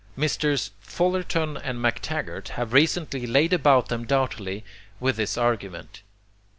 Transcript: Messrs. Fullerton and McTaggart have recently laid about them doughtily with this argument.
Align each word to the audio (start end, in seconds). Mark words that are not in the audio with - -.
Messrs. 0.15 0.71
Fullerton 0.79 1.57
and 1.57 1.77
McTaggart 1.77 2.47
have 2.57 2.73
recently 2.73 3.27
laid 3.27 3.53
about 3.53 3.89
them 3.89 4.03
doughtily 4.05 4.65
with 4.99 5.17
this 5.17 5.37
argument. 5.37 6.01